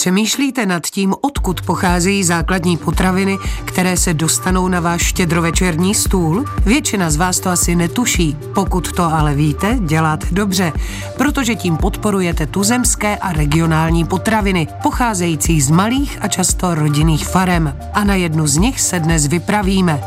[0.00, 6.44] Přemýšlíte nad tím, odkud pocházejí základní potraviny, které se dostanou na váš štědrovečerní stůl?
[6.64, 8.36] Většina z vás to asi netuší.
[8.54, 10.72] Pokud to ale víte, děláte dobře,
[11.18, 17.76] protože tím podporujete tuzemské a regionální potraviny, pocházející z malých a často rodinných farem.
[17.94, 20.00] A na jednu z nich se dnes vypravíme.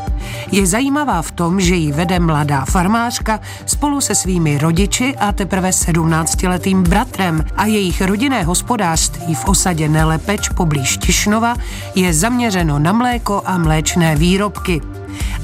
[0.52, 5.70] Je zajímavá v tom, že ji vede mladá farmářka spolu se svými rodiči a teprve
[5.70, 11.56] 17-letým bratrem a jejich rodinné hospodářství v osadě Nelepeč poblíž Tišnova
[11.96, 14.82] je zaměřeno na mléko a mléčné výrobky.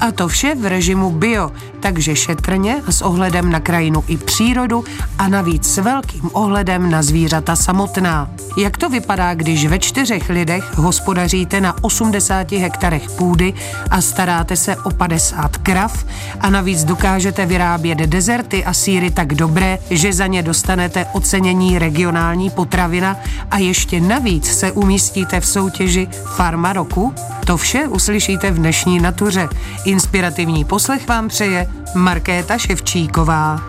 [0.00, 4.84] A to vše v režimu bio, takže šetrně s ohledem na krajinu i přírodu
[5.18, 8.30] a navíc s velkým ohledem na zvířata samotná.
[8.56, 13.54] Jak to vypadá, když ve čtyřech lidech hospodaříte na 80 hektarech půdy
[13.90, 16.04] a staráte se o 50 krav
[16.40, 22.50] a navíc dokážete vyrábět dezerty a síry tak dobré, že za ně dostanete ocenění regionální
[22.50, 23.16] potravina
[23.50, 27.14] a ještě navíc se umístíte v soutěži Farma roku?
[27.44, 29.48] To vše uslyšíte v dnešní natuře.
[29.84, 33.60] Inspirativní poslech vám přeje Markéta Ševčíková.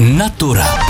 [0.00, 0.89] Natura.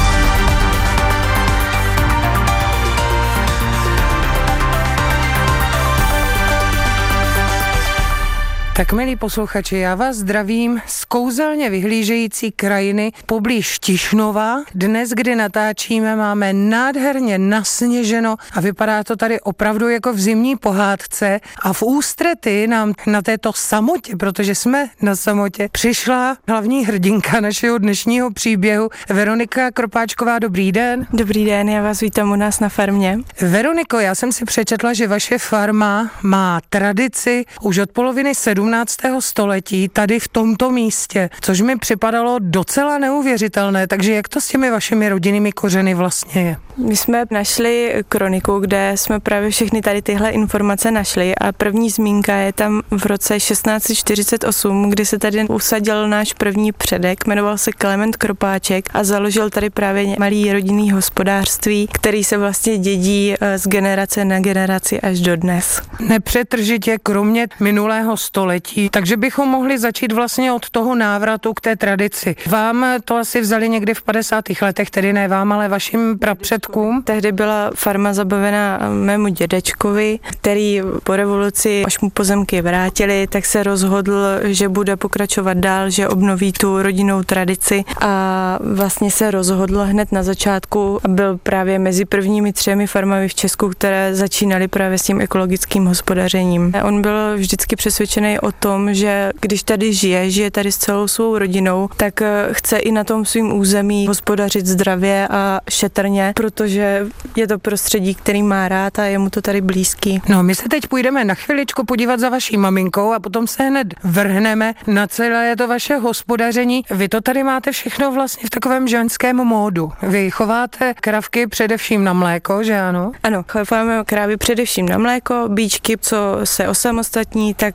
[8.81, 14.63] Tak milí posluchači, já vás zdravím z kouzelně vyhlížející krajiny poblíž Tišnova.
[14.75, 21.41] Dnes, kdy natáčíme, máme nádherně nasněženo a vypadá to tady opravdu jako v zimní pohádce
[21.63, 27.79] a v ústrety nám na této samotě, protože jsme na samotě, přišla hlavní hrdinka našeho
[27.79, 30.39] dnešního příběhu Veronika Kropáčková.
[30.39, 31.07] Dobrý den.
[31.13, 33.19] Dobrý den, já vás vítám u nás na farmě.
[33.41, 38.97] Veroniko, já jsem si přečetla, že vaše farma má tradici už od poloviny 17 17.
[39.21, 43.87] století tady v tomto místě, což mi připadalo docela neuvěřitelné.
[43.87, 46.57] Takže jak to s těmi vašimi rodinnými kořeny vlastně je?
[46.77, 52.37] My jsme našli kroniku, kde jsme právě všechny tady tyhle informace našli a první zmínka
[52.37, 58.17] je tam v roce 1648, kdy se tady usadil náš první předek, jmenoval se Klement
[58.17, 64.25] Kropáček a založil tady právě malý rodinný hospodářství, který se vlastně dědí eh, z generace
[64.25, 65.83] na generaci až do dnes.
[66.01, 68.50] Nepřetržitě kromě minulého století,
[68.91, 72.37] takže bychom mohli začít vlastně od toho návratu k té tradici.
[72.47, 74.45] Vám to asi vzali někdy v 50.
[74.63, 77.03] letech, tedy ne vám, ale vašim prapředkům předkům.
[77.03, 83.63] Tehdy byla farma zabavena mému dědečkovi, který po revoluci, až mu pozemky vrátili, tak se
[83.63, 90.13] rozhodl, že bude pokračovat dál, že obnoví tu rodinnou tradici a vlastně se rozhodl hned
[90.13, 95.03] na začátku a byl právě mezi prvními třemi farmami v Česku, které začínaly právě s
[95.03, 96.73] tím ekologickým hospodařením.
[96.83, 101.39] On byl vždycky přesvědčený o tom, že když tady žije, žije tady s celou svou
[101.39, 107.07] rodinou, tak chce i na tom svým území hospodařit zdravě a šetrně, protože
[107.37, 110.23] je to prostředí, který má rád a je mu to tady blízký.
[110.29, 113.95] No, my se teď půjdeme na chviličku podívat za vaší maminkou a potom se hned
[114.05, 116.85] vrhneme na celé to vaše hospodaření.
[116.91, 119.93] Vy to tady máte všechno vlastně v takovém ženském módu.
[120.03, 123.13] Vy chováte kravky především na mléko, že ano?
[123.23, 127.75] Ano, chováme krávy především na mléko, bíčky, co se osamostatní, tak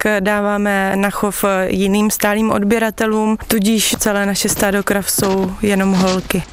[0.56, 6.44] dáváme na chov jiným stálým odběratelům, tudíž celé naše stádo krav jsou jenom holky.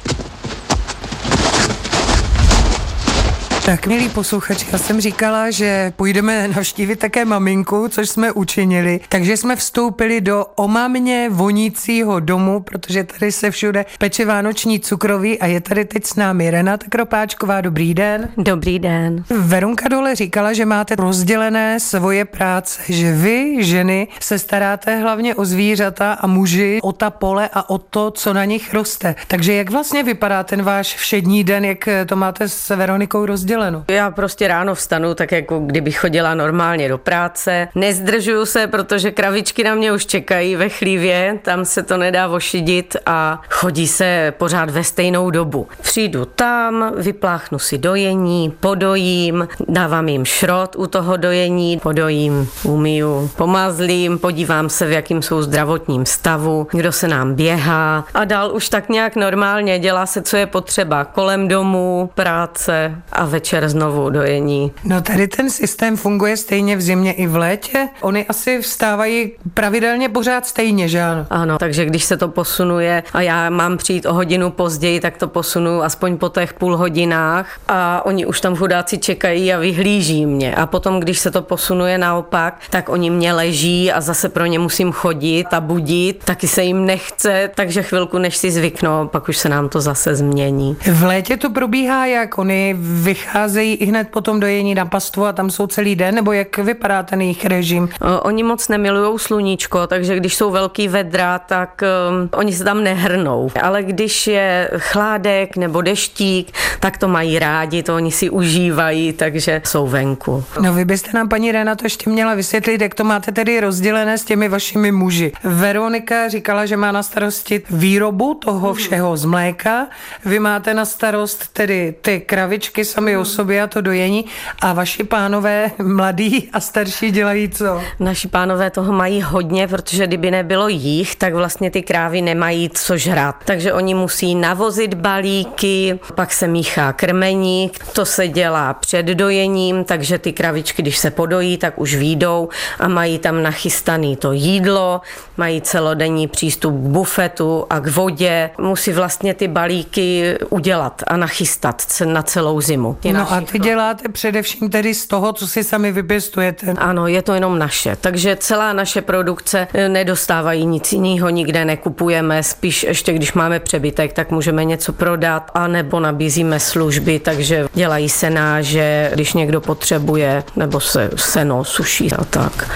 [3.65, 9.37] Tak, milí posluchači, já jsem říkala, že půjdeme navštívit také maminku, což jsme učinili, takže
[9.37, 15.61] jsme vstoupili do omamně vonícího domu, protože tady se všude peče vánoční cukroví a je
[15.61, 17.61] tady teď s námi Renata Kropáčková.
[17.61, 18.29] Dobrý den.
[18.37, 19.23] Dobrý den.
[19.29, 25.45] Verunka Dole říkala, že máte rozdělené svoje práce, že vy, ženy, se staráte hlavně o
[25.45, 29.15] zvířata a muži o ta pole a o to, co na nich roste.
[29.27, 33.52] Takže jak vlastně vypadá ten váš všední den, jak to máte s Veronikou rozdělené?
[33.53, 33.85] Rozděleno?
[33.87, 37.67] Já prostě ráno vstanu, tak jako kdybych chodila normálně do práce.
[37.75, 42.97] Nezdržuju se, protože kravičky na mě už čekají ve chlívě, tam se to nedá ošidit
[43.05, 45.67] a chodí se pořád ve stejnou dobu.
[45.81, 54.19] Přijdu tam, vypláchnu si dojení, podojím, dávám jim šrot u toho dojení, podojím, umiju, pomazlím,
[54.19, 58.89] podívám se, v jakým jsou zdravotním stavu, kdo se nám běhá a dál už tak
[58.89, 64.71] nějak normálně dělá se, co je potřeba kolem domu, práce a večer večer znovu dojení.
[64.83, 67.87] No tady ten systém funguje stejně v zimě i v létě?
[68.01, 71.25] Oni asi vstávají pravidelně pořád stejně, že ano?
[71.29, 75.27] Ano, takže když se to posunuje a já mám přijít o hodinu později, tak to
[75.27, 80.55] posunu aspoň po těch půl hodinách a oni už tam chudáci čekají a vyhlíží mě.
[80.55, 84.59] A potom, když se to posunuje naopak, tak oni mě leží a zase pro ně
[84.59, 89.37] musím chodit a budit, taky se jim nechce, takže chvilku než si zvyknou, pak už
[89.37, 90.77] se nám to zase změní.
[90.91, 92.37] V létě to probíhá jak?
[92.37, 96.31] Oni vychází přicházejí i hned potom dojení na pastvu a tam jsou celý den, nebo
[96.31, 97.89] jak vypadá ten jejich režim?
[98.21, 103.51] Oni moc nemilují sluníčko, takže když jsou velký vedra, tak um, oni se tam nehrnou.
[103.61, 109.61] Ale když je chládek nebo deštík, tak to mají rádi, to oni si užívají, takže
[109.65, 110.43] jsou venku.
[110.61, 114.25] No vy byste nám, paní Renato, ještě měla vysvětlit, jak to máte tedy rozdělené s
[114.25, 115.31] těmi vašimi muži.
[115.43, 119.87] Veronika říkala, že má na starosti výrobu toho všeho z mléka,
[120.25, 124.25] vy máte na starost tedy ty kravičky sami o sobě a to dojení
[124.61, 127.81] a vaši pánové mladí a starší dělají co?
[127.99, 132.97] Naši pánové toho mají hodně, protože kdyby nebylo jich, tak vlastně ty krávy nemají co
[132.97, 133.35] žrat.
[133.45, 140.17] Takže oni musí navozit balíky, pak se míchá krmení, to se dělá před dojením, takže
[140.17, 142.49] ty kravičky, když se podojí, tak už výjdou
[142.79, 145.01] a mají tam nachystaný to jídlo,
[145.37, 148.49] mají celodenní přístup k bufetu a k vodě.
[148.57, 152.97] Musí vlastně ty balíky udělat a nachystat na celou zimu.
[153.13, 156.73] No a ty děláte především tedy z toho, co si sami vypěstujete.
[156.77, 157.95] Ano, je to jenom naše.
[157.95, 162.43] Takže celá naše produkce eh, nedostávají nic jiného, nikde nekupujeme.
[162.43, 168.09] Spíš ještě, když máme přebytek, tak můžeme něco prodat, a nebo nabízíme služby, takže dělají
[168.09, 172.69] senáže, když někdo potřebuje, nebo se seno suší a tak.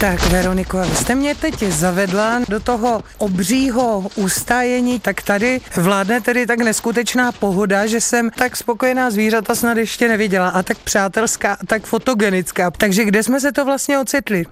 [0.00, 6.46] Tak, Veroniko, vy jste mě teď zavedla do toho obřího ustájení, tak tady vládne tedy
[6.46, 11.66] tak neskutečná pohoda, že jsem tak spokojená zvířata snad ještě neviděla a tak přátelská a
[11.66, 12.70] tak fotogenická.
[12.70, 14.44] Takže kde jsme se to vlastně ocitli?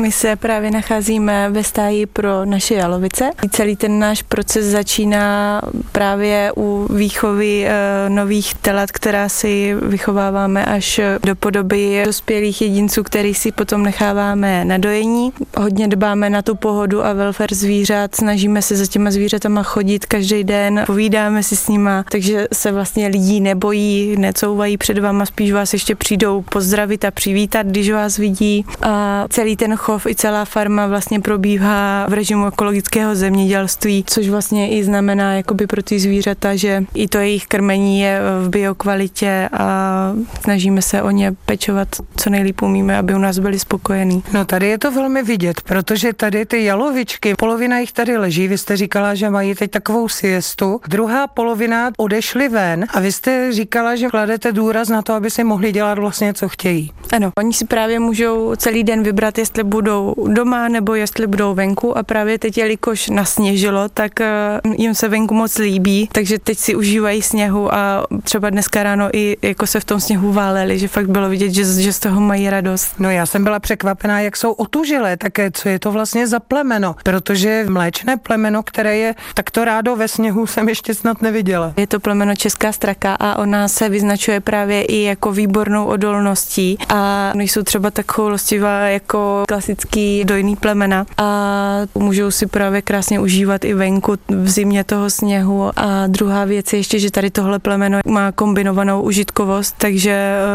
[0.00, 3.30] My se právě nacházíme ve stáji pro naše jalovice.
[3.50, 5.60] Celý ten náš proces začíná
[5.92, 7.70] právě u výchovy e,
[8.08, 14.78] nových telat, která si vychováváme až do podoby dospělých jedinců, který si potom necháváme na
[14.78, 15.32] dojení dojení.
[15.56, 20.44] Hodně dbáme na tu pohodu a welfare zvířat, snažíme se za těma zvířatama chodit každý
[20.44, 25.72] den, povídáme si s nima, takže se vlastně lidí nebojí, necouvají před váma, spíš vás
[25.72, 28.64] ještě přijdou pozdravit a přivítat, když vás vidí.
[28.82, 34.70] A celý ten chov i celá farma vlastně probíhá v režimu ekologického zemědělství, což vlastně
[34.70, 40.12] i znamená jakoby pro ty zvířata, že i to jejich krmení je v biokvalitě a
[40.42, 44.22] snažíme se o ně pečovat co nejlíp umíme, aby u nás byli spokojení.
[44.32, 48.58] No tady je to velmi vidět, protože tady ty jalovičky, polovina jich tady leží, vy
[48.58, 53.96] jste říkala, že mají teď takovou siestu, druhá polovina odešly ven a vy jste říkala,
[53.96, 56.92] že kladete důraz na to, aby si mohli dělat vlastně, co chtějí.
[57.12, 61.98] Ano, oni si právě můžou celý den vybrat, jestli budou doma nebo jestli budou venku
[61.98, 66.74] a právě teď, jelikož nasněžilo, tak eh, jim se venku moc líbí, takže teď si
[66.74, 71.10] užívají sněhu a třeba dneska ráno i jako se v tom sněhu váleli, že fakt
[71.10, 72.94] bylo vidět, že, že z toho mají radost.
[72.98, 76.96] No já jsem byla překvapená, jak jsou otužilé, také co je to vlastně za plemeno,
[77.02, 81.72] protože mléčné plemeno, které je takto rádo ve sněhu, jsem ještě snad neviděla.
[81.76, 87.32] Je to plemeno Česká straka a ona se vyznačuje právě i jako výbornou odolností a
[87.34, 93.74] nejsou třeba tak choulostivá jako klasický dojný plemena a můžou si právě krásně užívat i
[93.74, 98.32] venku v zimě toho sněhu a druhá věc je ještě, že tady tohle plemeno má
[98.32, 100.10] kombinovanou užitkovost, takže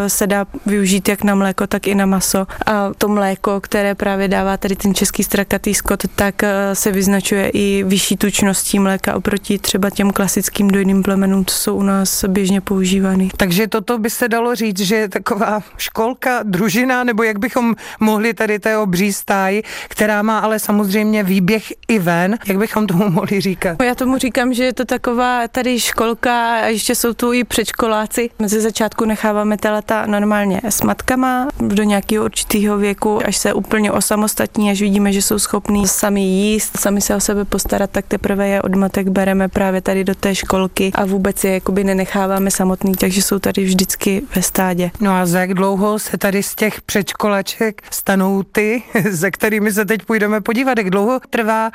[0.06, 3.96] eh, se dá využít jak na mléko, tak i na maso a to mléko, které
[3.96, 8.80] právě právě dává tady ten český strakatý skot, tak eh, se vyznačuje i vyšší tučností
[8.80, 13.30] mléka oproti třeba těm klasickým dojným plemenům, co jsou u nás běžně používány.
[13.38, 18.34] Takže toto by se dalo říct, že je taková školka, družina, nebo jak bychom mohli
[18.34, 23.42] tady té obří stáj, která má ale samozřejmě výběh i ven, jak bychom tomu mohli
[23.42, 23.84] říkat?
[23.84, 28.30] Já tomu říkám, že je to taková tady školka a ještě jsou tu i předškoláci.
[28.46, 34.72] Ze začátku necháváme telata normálně s matkama do nějakého určitého věku, až se úplně osamostatní,
[34.72, 38.62] až vidíme, že jsou schopní sami jíst, sami se o sebe postarat, tak teprve je
[38.62, 43.22] od matek bereme právě tady do té školky a vůbec je jakoby nenecháváme samotný, takže
[43.22, 44.92] jsou tady vždycky ve stádě.
[45.02, 49.86] No a za jak dlouho se tady z těch předškolaček stanou ty, ze kterými se
[49.86, 51.72] teď půjdeme podívat, jak dlouho trvá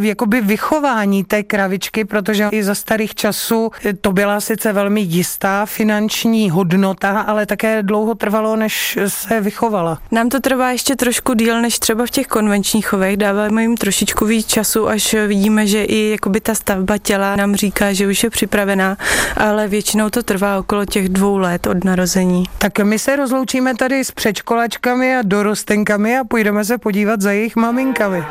[0.00, 3.55] jakoby vychování té kravičky, protože i za starých časů
[4.00, 9.98] to byla sice velmi jistá finanční hodnota, ale také dlouho trvalo, než se vychovala.
[10.10, 13.16] Nám to trvá ještě trošku díl, než třeba v těch konvenčních chovech.
[13.16, 17.92] Dáváme jim trošičku víc času, až vidíme, že i jakoby ta stavba těla nám říká,
[17.92, 18.96] že už je připravená,
[19.36, 22.44] ale většinou to trvá okolo těch dvou let od narození.
[22.58, 27.56] Tak my se rozloučíme tady s předškolačkami a dorostenkami a půjdeme se podívat za jejich
[27.56, 28.24] maminkami.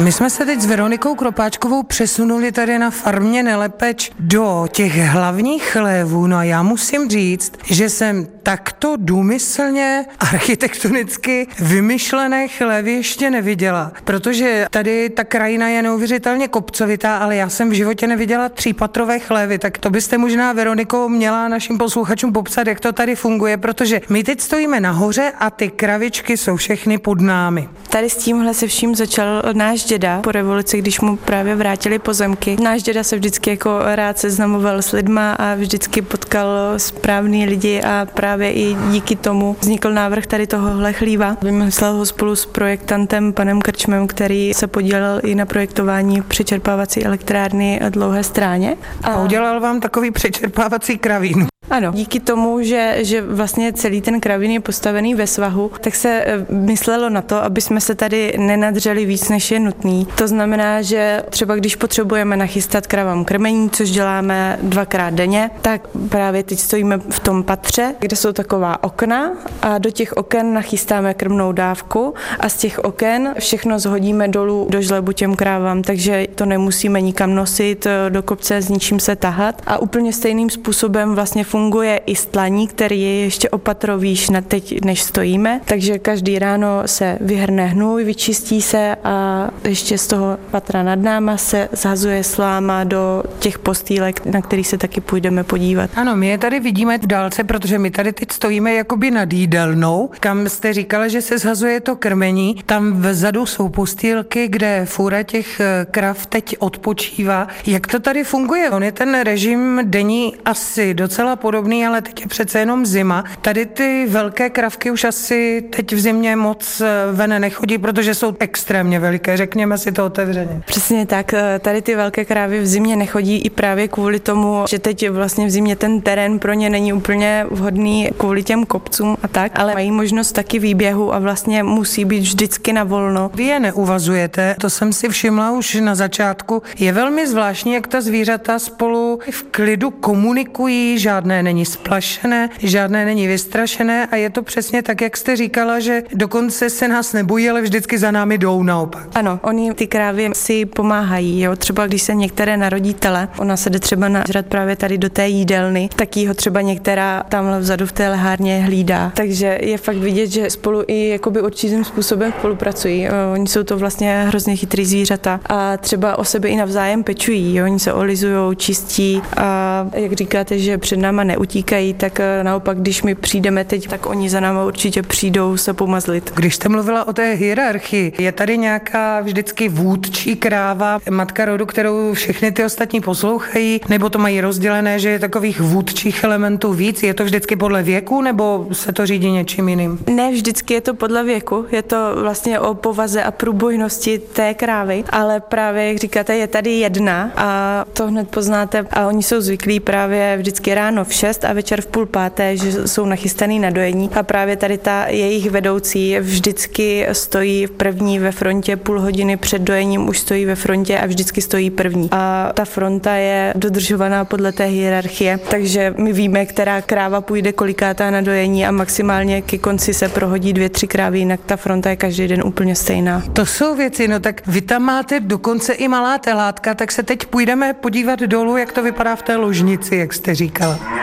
[0.00, 5.62] My jsme se teď s Veronikou Kropáčkovou přesunuli tady na farmě Nelepeč do těch hlavních
[5.62, 6.26] chlévů.
[6.26, 14.66] No a já musím říct, že jsem takto důmyslně architektonicky vymyšlené chlévy ještě neviděla, protože
[14.70, 19.78] tady ta krajina je neuvěřitelně kopcovitá, ale já jsem v životě neviděla třípatrové chlévy, tak
[19.78, 24.40] to byste možná, Veroniko, měla našim posluchačům popsat, jak to tady funguje, protože my teď
[24.40, 27.68] stojíme nahoře a ty kravičky jsou všechny pod námi.
[27.88, 32.56] Tady s tímhle se vším začal náš děda po revoluci, když mu právě vrátili pozemky.
[32.62, 38.06] Náš děda se vždycky jako rád seznamoval s lidma a vždycky potkal správný lidi a
[38.14, 41.36] právě i díky tomu vznikl návrh tady tohohle chlíva.
[41.42, 47.80] Vymyslel ho spolu s projektantem panem Krčmem, který se podílel i na projektování přečerpávací elektrárny
[47.88, 48.76] dlouhé stráně.
[49.02, 51.46] A udělal vám takový přečerpávací kravín.
[51.70, 56.24] Ano, díky tomu, že, že vlastně celý ten kravín je postavený ve svahu, tak se
[56.26, 60.06] eh, myslelo na to, aby jsme se tady nenadřeli víc, než je nutný.
[60.14, 66.42] To znamená, že třeba když potřebujeme nachystat kravám krmení, což děláme dvakrát denně, tak právě
[66.42, 71.52] teď stojíme v tom patře, kde jsou taková okna a do těch oken nachystáme krmnou
[71.52, 77.00] dávku a z těch oken všechno zhodíme dolů do žlebu těm krávám, takže to nemusíme
[77.00, 81.59] nikam nosit eh, do kopce, s ničím se tahat a úplně stejným způsobem vlastně funguje
[82.06, 87.66] i stlaní, který je ještě opatrovýš na teď, než stojíme, takže každý ráno se vyhrne
[87.66, 93.58] hnůj, vyčistí se a ještě z toho patra nad náma se zhazuje sláma do těch
[93.58, 95.90] postýlek, na kterých se taky půjdeme podívat.
[95.94, 100.10] Ano, my je tady vidíme v dálce, protože my tady teď stojíme jakoby nad jídelnou,
[100.20, 102.56] kam jste říkala, že se zhazuje to krmení.
[102.66, 107.48] Tam vzadu jsou postýlky, kde fůra těch eh, krav teď odpočívá.
[107.66, 108.70] Jak to tady funguje?
[108.70, 111.49] On je ten režim denní asi docela podobný,
[111.86, 113.24] ale teď je přece jenom zima.
[113.42, 118.36] Tady ty velké kravky už asi teď v zimě moc eh, ven nechodí, protože jsou
[118.38, 120.62] extrémně veliké, řekněme si to otevřeně.
[120.66, 124.78] Přesně tak, eh, tady ty velké krávy v zimě nechodí i právě kvůli tomu, že
[124.78, 129.28] teď vlastně v zimě ten terén pro ně není úplně vhodný kvůli těm kopcům a
[129.28, 133.30] tak, ale mají možnost taky výběhu a vlastně musí být vždycky na volno.
[133.34, 136.62] Vy je neuvazujete, to jsem si všimla už na začátku.
[136.78, 143.26] Je velmi zvláštní, jak ta zvířata spolu v klidu komunikují, žádné není splašené, žádné není
[143.26, 147.62] vystrašené a je to přesně tak, jak jste říkala, že dokonce se nás nebojí, ale
[147.62, 149.08] vždycky za námi jdou naopak.
[149.14, 151.56] Ano, oni ty krávy si pomáhají, jo.
[151.56, 155.28] Třeba když se některé narodí tele, ona se jde třeba nažrat právě tady do té
[155.28, 159.12] jídelny, tak ho třeba některá tamhle vzadu v té lehárně hlídá.
[159.16, 163.08] Takže je fakt vidět, že spolu i jakoby určitým způsobem spolupracují.
[163.32, 167.54] Oni jsou to vlastně hrozně chytrý zvířata a třeba o sebe i navzájem pečují.
[167.54, 167.64] Jo.
[167.64, 173.02] Oni se olizují, čistí a jak říkáte, že před náma neutíkají, tak eh, naopak, když
[173.02, 176.32] my přijdeme teď, tak oni za náma určitě přijdou se pomazlit.
[176.34, 182.12] Když jste mluvila o té hierarchii, je tady nějaká vždycky vůdčí kráva, matka rodu, kterou
[182.14, 187.02] všechny ty ostatní poslouchají, nebo to mají rozdělené, že je takových vůdčích elementů víc?
[187.02, 189.98] Je to vždycky podle věku, nebo se to řídí něčím jiným?
[190.14, 191.66] Ne, vždycky je to podle věku.
[191.72, 196.70] Je to vlastně o povaze a průbojnosti té krávy, ale právě, jak říkáte, je tady
[196.70, 201.52] jedna a to hned poznáte a oni jsou zvyklí právě vždycky ráno v 6 a
[201.52, 206.18] večer v půl páté, že jsou nachystaný na dojení a právě tady ta jejich vedoucí
[206.20, 211.42] vždycky stojí první ve frontě, půl hodiny před dojením už stojí ve frontě a vždycky
[211.42, 212.08] stojí první.
[212.12, 218.10] A ta fronta je dodržovaná podle té hierarchie, takže my víme, která kráva půjde kolikátá
[218.10, 221.96] na dojení a maximálně ke konci se prohodí dvě, tři krávy, jinak ta fronta je
[221.96, 223.22] každý den úplně stejná.
[223.32, 227.26] To jsou věci, no tak vy tam máte dokonce i malá telátka, tak se teď
[227.26, 230.99] půjdeme podívat dolů, jak to vypadá v té ložnici, jak jste říkala.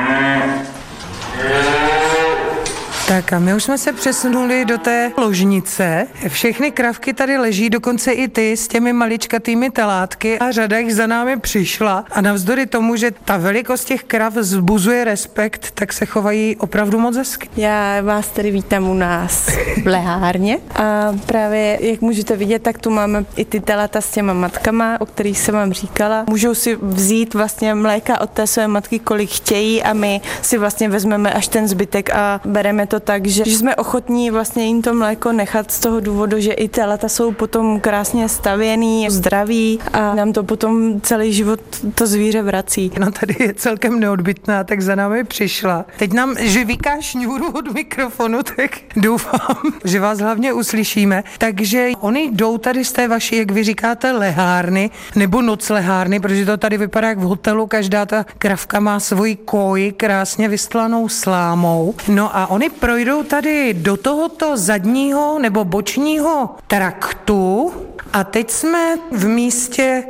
[3.08, 6.08] Tak a my už jsme se přesunuli do té ložnice.
[6.28, 11.08] Všechny kravky tady leží, dokonce i ty s těmi maličkatými telátky a řada jich za
[11.08, 12.06] námi přišla.
[12.12, 17.18] A navzdory tomu, že ta velikost těch krav zbuzuje respekt, tak se chovají opravdu moc
[17.18, 17.50] hezky.
[17.58, 19.50] Já vás tady vítám u nás
[19.84, 24.34] v lehárně a právě, jak můžete vidět, tak tu máme i ty telata s těma
[24.34, 26.26] matkama, o kterých jsem vám říkala.
[26.30, 30.90] Můžou si vzít vlastně mléka od té své matky, kolik chtějí a my si vlastně
[30.90, 34.82] vezmeme až ten zbytek a bereme to to tak, že, že jsme ochotní vlastně jim
[34.82, 39.80] to mléko nechat z toho důvodu, že i ty lata jsou potom krásně stavěný, zdraví
[39.94, 41.60] a nám to potom celý život
[41.96, 42.92] to zvíře vrací.
[43.00, 45.86] No tady je celkem neodbitná, tak za námi přišla.
[45.98, 51.24] Teď nám živíká šňůru od mikrofonu, tak doufám, že vás hlavně uslyšíme.
[51.38, 56.58] Takže oni jdou tady z té vaší, jak vy říkáte, lehárny nebo noclehárny, protože to
[56.58, 61.96] tady vypadá jak v hotelu, každá ta kravka má svoji koji krásně vystlanou slámou.
[62.08, 67.74] No a oni projdou tady do tohoto zadního nebo bočního traktu
[68.18, 70.04] A teď jsme v místě,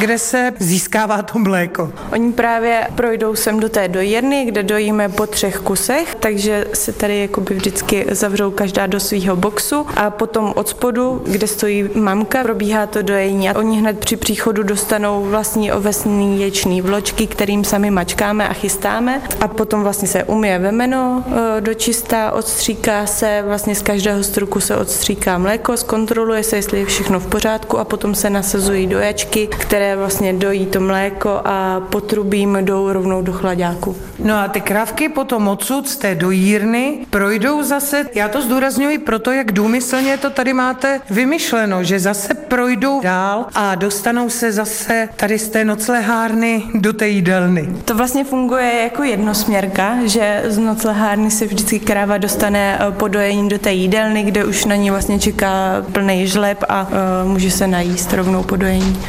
[0.00, 1.92] kde se získává to mléko.
[2.12, 7.20] Oni právě projdou sem do té dojírny, kde dojíme po třech kusech, takže se tady
[7.20, 9.86] jakoby vždycky zavřou každá do svého boxu.
[9.96, 14.62] A potom od spodu, kde stojí mamka, probíhá to dojení a oni hned při příchodu
[14.62, 19.22] dostanou vlastní ovesný ječný vločky, kterým sami mačkáme a chystáme.
[19.40, 21.24] A potom vlastně se umije vemeno
[21.56, 26.78] e, do čista, odstříká se, vlastně z každého struku se odstříká mléko, zkontroluje se, jestli
[26.78, 31.80] je všechno v pořádku a potom se nasazují dojačky, které vlastně dojí to mléko a
[31.80, 33.96] potrubím jdou rovnou do chladáku.
[34.18, 39.32] No a ty krávky potom odsud z té dojírny projdou zase, já to zdůrazňuji proto,
[39.32, 45.38] jak důmyslně to tady máte vymyšleno, že zase projdou dál a dostanou se zase tady
[45.38, 47.68] z té noclehárny do té jídelny.
[47.84, 53.58] To vlastně funguje jako jednosměrka, že z noclehárny se vždycky kráva dostane po dojení do
[53.58, 56.88] té jídelny, kde už na ní vlastně čeká plný žleb a
[57.24, 59.06] uh, může se najíst rovnou po dojení.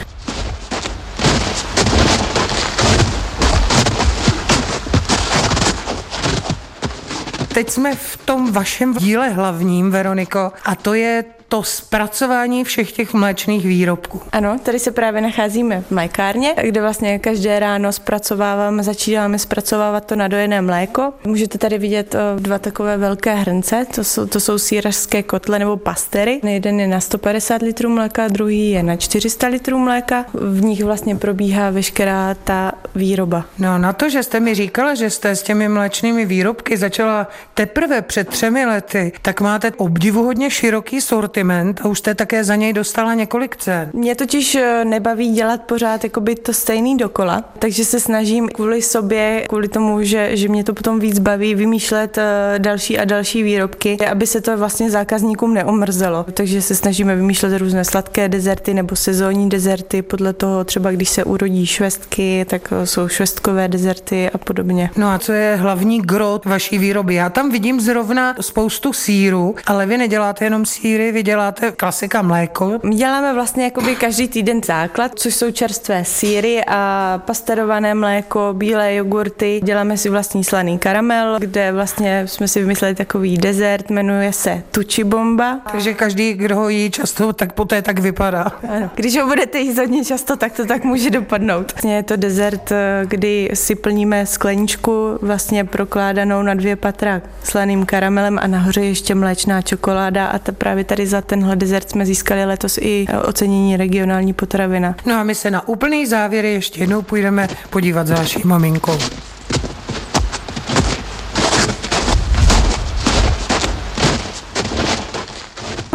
[7.53, 13.13] Teď jsme v tom vašem díle hlavním, Veroniko, a to je to zpracování všech těch
[13.13, 14.21] mléčných výrobků.
[14.31, 20.15] Ano, tady se právě nacházíme v majkárně, kde vlastně každé ráno zpracováváme, začínáme zpracovávat to
[20.15, 21.13] nadojené mléko.
[21.23, 25.77] Můžete tady vidět eh, dva takové velké hrnce, to jsou, to jsou sírařské kotle nebo
[25.77, 26.41] pastery.
[26.43, 30.25] Jeden je na 150 litrů mléka, druhý je na 400 litrů mléka.
[30.33, 33.45] V nich vlastně probíhá veškerá ta výroba.
[33.59, 38.01] No na to, že jste mi říkala, že jste s těmi mléčnými výrobky začala teprve
[38.01, 42.73] před třemi lety, tak máte obdivuhodně široký sortiment sortiment a už jste také za něj
[42.73, 43.89] dostala několik cen.
[43.93, 49.45] Mě totiž eh, nebaví dělat pořád jakoby to stejný dokola, takže se snažím kvůli sobě,
[49.49, 53.97] kvůli tomu, že, že mě to potom víc baví, vymýšlet eh, další a další výrobky,
[54.11, 56.25] aby se to vlastně zákazníkům neomrzelo.
[56.33, 61.23] Takže se snažíme vymýšlet různé sladké dezerty nebo sezónní dezerty, podle toho třeba když se
[61.23, 64.89] urodí švestky, tak eh, jsou švestkové dezerty a podobně.
[64.97, 67.15] No a co je hlavní grot vaší výroby?
[67.15, 72.71] Já tam vidím zrovna spoustu síru, ale vy neděláte jenom síry, vy děláte klasika mléko?
[72.95, 79.61] Děláme vlastně jakoby každý týden základ, což jsou čerstvé síry a pasterované mléko, bílé jogurty.
[79.63, 85.03] Děláme si vlastní slaný karamel, kde vlastně jsme si vymysleli takový dezert, jmenuje se Tuči
[85.03, 85.59] Bomba.
[85.71, 88.51] Takže každý, kdo ho jí často, tak poté tak vypadá.
[88.69, 88.89] Ano.
[88.95, 91.73] Když ho budete jíst hodně často, tak to tak může dopadnout.
[91.73, 92.71] Vlastně je to dezert,
[93.05, 99.61] kdy si plníme skleničku vlastně prokládanou na dvě patra slaným karamelem a nahoře ještě mléčná
[99.61, 104.95] čokoláda a ta právě tady za tenhle dezert jsme získali letos i ocenění regionální potravina.
[105.05, 108.97] No a my se na úplný závěr ještě jednou půjdeme podívat za vaší maminkou.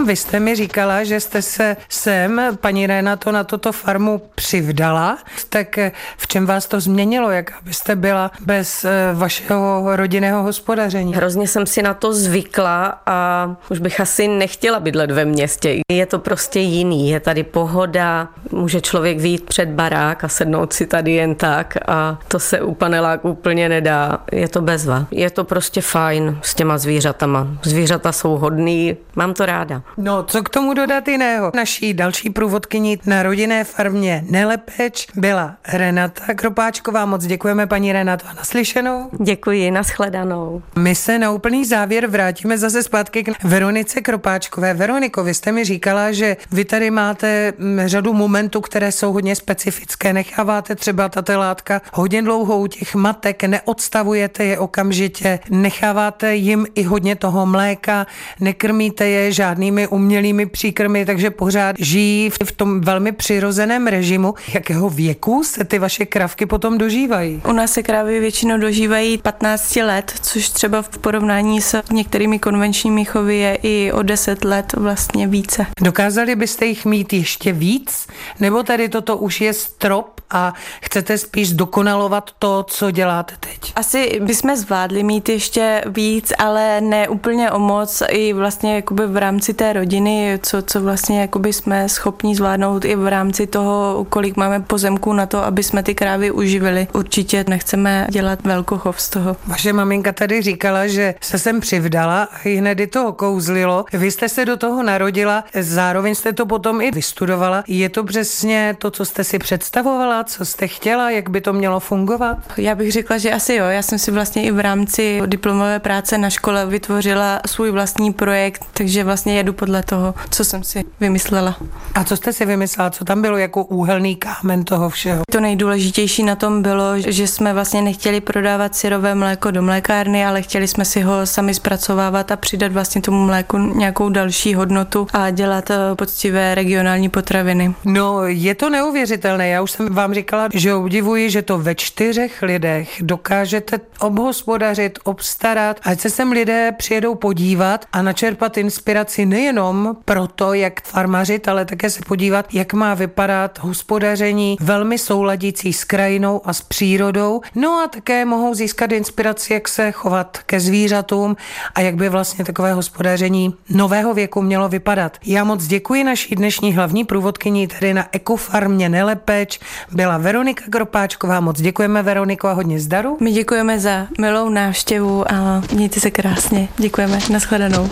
[0.07, 5.19] Vy jste mi říkala, že jste se sem, paní Renato, na toto farmu přivdala.
[5.49, 7.31] Tak eh, v čem vás to změnilo?
[7.31, 11.15] Jak byste byla bez eh, vašeho rodinného hospodaření?
[11.15, 15.77] Hrozně jsem si na to zvykla a už bych asi nechtěla bydlet ve městě.
[15.93, 17.11] Je to prostě jiný.
[17.11, 22.19] Je tady pohoda, může člověk vyjít před barák a sednout si tady jen tak a
[22.29, 24.19] to se u panelák úplně nedá.
[24.33, 25.07] Je to bezva.
[25.11, 27.49] Je to prostě fajn s těma zvířatama.
[27.63, 29.83] Zvířata jsou hodný, mám to ráda.
[29.97, 31.53] No, co k tomu dodat jiného?
[31.55, 37.07] Naší další průvodkyní na rodinné farmě Nelepeč byla Renata Kropáčková.
[37.07, 39.11] Moc děkujeme paní Renato a naslyšenou.
[39.21, 40.63] Děkuji, nashledanou.
[40.79, 44.75] My se na úplný závěr vrátíme zase zpátky k Veronice Kropáčkové.
[44.75, 49.37] Veroniko, vy jste mi říkala, že vy tady máte mm, řadu momentů, které jsou hodně
[49.37, 50.13] specifické.
[50.13, 57.17] Necháváte třeba tato látka hodně dlouhou těch matek, neodstavujete je okamžitě, necháváte jim i hodně
[57.17, 58.07] toho mléka,
[58.41, 59.33] nekrmíte je
[59.71, 64.35] žádnými umělými příkrmy, takže pořád žijí v tom velmi přirozeném režimu.
[64.55, 67.43] Jakého věku se ty vaše kravky potom dožívají?
[67.49, 73.05] U nás se krávy většinou dožívají 15 let, což třeba v porovnání s některými konvenčními
[73.05, 75.67] chovy je i o 10 let vlastně více.
[75.83, 78.07] Dokázali byste jich mít ještě víc?
[78.41, 83.73] Nebo tady toto už je strop a chcete spíš dokonalovat to, co děláte teď?
[83.77, 89.17] Asi bychom zvládli mít ještě víc, ale ne úplně o moc i vlastně jakoby v
[89.17, 94.37] rámci té rodiny, co, co vlastně jakoby jsme schopni zvládnout i v rámci toho, kolik
[94.37, 96.89] máme pozemků na to, aby jsme ty krávy uživili.
[96.95, 99.37] Určitě nechceme dělat velkochov z toho.
[99.47, 103.85] Vaše maminka tady říkala, že se sem přivdala a hned to kouzlilo.
[103.93, 107.65] Vy jste se do toho narodila, zároveň jste to potom i vystudovala.
[107.67, 111.81] Je to přesně to, co jste si představovala, co jste chtěla, jak by to mělo
[111.81, 112.39] fungovat?
[112.57, 113.65] Já bych řekla, že asi jo.
[113.65, 118.65] Já jsem si vlastně i v rámci diplomové práce na škole vytvořila svůj vlastní projekt,
[118.73, 121.57] takže vlastně jedu podle toho, co jsem si vymyslela.
[121.95, 125.23] A co jste si vymyslela, co tam bylo jako úhelný kámen toho všeho?
[125.31, 130.43] To nejdůležitější na tom bylo, že jsme vlastně nechtěli prodávat syrové mléko do mlékárny, ale
[130.43, 135.31] chtěli jsme si ho sami zpracovávat a přidat vlastně tomu mléku nějakou další hodnotu a
[135.31, 137.75] dělat eh, poctivé regionální potraviny.
[137.85, 139.49] No, je to neuvěřitelné.
[139.49, 145.81] Já už jsem vám říkala, že obdivuji, že to ve čtyřech lidech dokážete obhospodařit, obstarat,
[145.83, 151.65] ať se sem lidé přijedou podívat a načerpat inspiraci nejenom pro to, jak farmařit, ale
[151.65, 157.41] také se podívat, jak má vypadat hospodaření velmi souladící s krajinou a s přírodou.
[157.55, 161.37] No a také mohou získat inspiraci, jak se chovat ke zvířatům
[161.75, 165.17] a jak by vlastně takové hospodaření nového věku mělo vypadat.
[165.27, 169.61] Já moc děkuji naší dnešní hlavní průvodkyni, tedy na ekofarmě Nelepeč,
[169.93, 171.41] byla Veronika Kropáčková.
[171.41, 173.17] Moc děkujeme Veroniko a hodně zdaru.
[173.21, 176.69] My děkujeme za milou návštěvu a mějte se krásně.
[176.79, 177.19] Děkujeme.
[177.31, 177.91] Naschledanou.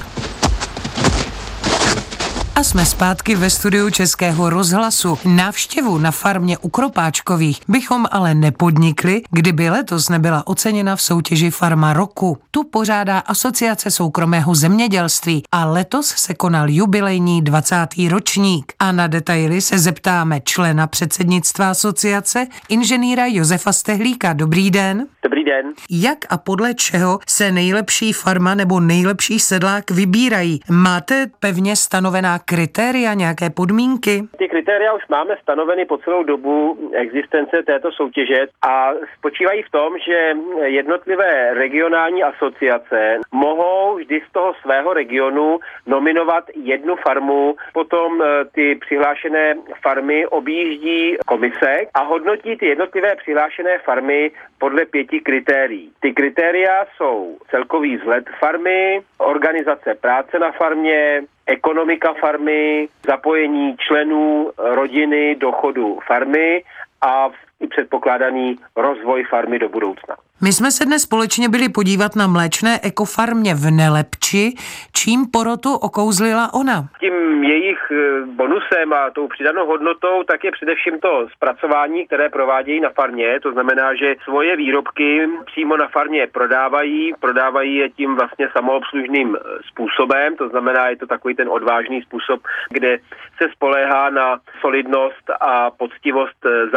[2.58, 5.18] A jsme zpátky ve studiu Českého rozhlasu.
[5.24, 11.92] Návštěvu na farmě u Kropáčkových bychom ale nepodnikli, kdyby letos nebyla oceněna v soutěži Farma
[11.92, 12.38] roku.
[12.50, 17.76] Tu pořádá Asociace soukromého zemědělství a letos se konal jubilejní 20.
[18.08, 18.72] ročník.
[18.78, 24.32] A na detaily se zeptáme člena předsednictva asociace, inženýra Josefa Stehlíka.
[24.32, 25.06] Dobrý den.
[25.22, 25.66] Dobrý den.
[25.90, 30.60] Jak a podle čeho se nejlepší farma nebo nejlepší sedlák vybírají?
[30.70, 34.14] Máte pevně stanovená kritéria, nějaké podmínky?
[34.38, 39.98] Ty kritéria už máme stanoveny po celou dobu existence této soutěže a spočívají v tom,
[40.06, 48.44] že jednotlivé regionální asociace mohou vždy z toho svého regionu nominovat jednu farmu, potom eh,
[48.44, 55.92] ty přihlášené farmy objíždí komise a hodnotí ty jednotlivé přihlášené farmy podle pěti kritérií.
[56.00, 65.34] Ty kritéria jsou celkový vzhled farmy, organizace práce na farmě, ekonomika farmy, zapojení členů rodiny
[65.34, 66.62] do chodu farmy
[67.00, 67.28] a
[67.60, 70.16] i předpokládaný rozvoj farmy do budoucna.
[70.42, 74.52] My jsme se dnes společně byli podívat na mléčné ekofarmě v Nelepči.
[74.94, 76.88] Čím porotu okouzlila ona?
[77.00, 82.80] Tím jejich eh, bonusem a tou přidanou hodnotou tak je především to zpracování, které provádějí
[82.80, 83.40] na farmě.
[83.40, 89.40] To znamená, že svoje výrobky přímo na farmě prodávají, prodávají je tím vlastně samoobslužným eh,
[89.68, 90.36] způsobem.
[90.36, 92.40] To znamená, je to takový ten odvážný způsob,
[92.70, 92.98] kde
[93.42, 96.70] se spoléhá na solidnost a poctivost eh,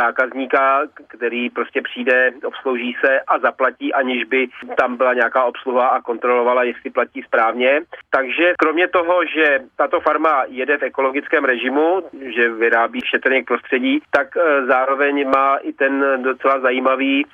[1.07, 6.01] který prostě přijde, obslouží se a za zaplatí, aniž by tam byla nějaká obsluha a
[6.01, 7.81] kontrolovala, jestli platí správně.
[8.09, 12.03] Takže kromě toho, že tato farma jede v ekologickém režimu,
[12.35, 17.25] že vyrábí šetrně k prostředí, tak e, zároveň má i ten docela zajímavý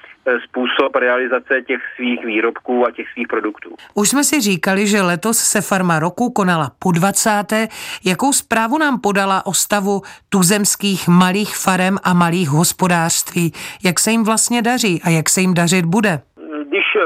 [0.50, 3.76] způsob realizace těch svých výrobků a těch svých produktů.
[3.94, 7.30] Už jsme si říkali, že letos se Farma roku konala po 20.
[8.06, 13.54] Jakou zprávu nám podala o stavu tuzemských malých farem a malých hospodářství?
[13.84, 16.22] Jak se jim vlastně daří a jak se jim dařit bude?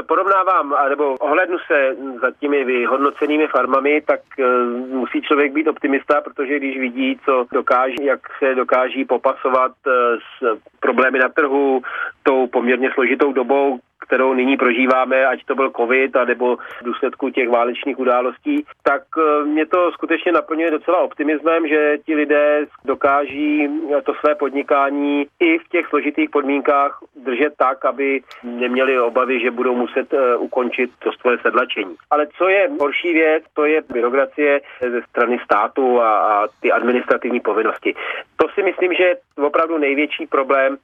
[0.06, 4.44] Porovnávám nebo ohlednu se za těmi vyhodnocenými farmami, tak eh,
[4.88, 10.60] musí člověk být optimista, protože když vidí, co dokáží, jak se dokáží popasovat eh, s
[10.80, 11.82] problémy na trhu,
[12.22, 17.30] tou poměrně složitou dobou, kterou nyní prožíváme, ať to byl covid, a nebo v důsledku
[17.30, 23.68] těch válečných událostí, tak eh, mě to skutečně naplňuje docela optimismem, že ti lidé dokáží
[24.04, 29.76] to své podnikání i v těch složitých podmínkách držet tak, aby neměli obavy, že budou
[29.76, 31.96] muset eh, ukončit to svoje sedlačení.
[32.10, 37.40] Ale co je horší věc, to je byrokracie ze strany státu a, a ty administrativní
[37.40, 37.94] povinnosti.
[38.36, 40.76] To si myslím, že je opravdu největší problém,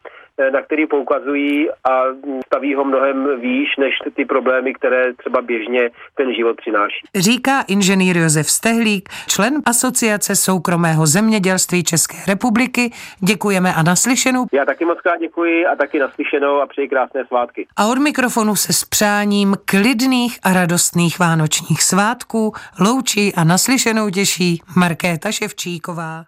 [0.53, 2.03] na který poukazují a
[2.47, 7.07] staví ho mnohem výš než ty problémy, které třeba běžně ten život přináší.
[7.15, 12.91] Říká inženýr Josef Stehlík, člen Asociace soukromého zemědělství České republiky.
[13.21, 14.47] Děkujeme a naslyšenou.
[14.53, 17.67] Já taky moc krát děkuji a taky naslyšenou a přeji krásné svátky.
[17.77, 24.63] A od mikrofonu se s přáním klidných a radostných vánočních svátků loučí a naslyšenou těší
[24.77, 26.25] Markéta Ševčíková.